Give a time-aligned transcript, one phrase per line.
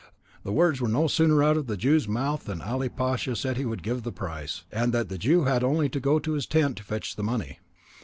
[0.43, 3.65] The words were no sooner out of the Jew's mouth than Ali Pasha said he
[3.65, 6.77] would give the price, and that the Jew had only to go to his tent
[6.77, 7.59] to fetch the money.